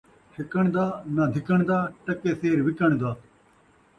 [0.33, 3.11] چھِکݨ دا ناں دِھکݨ دا، ٹکے سیر وِکݨ دا